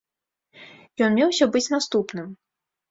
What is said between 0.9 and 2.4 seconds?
Ён меўся быць наступным.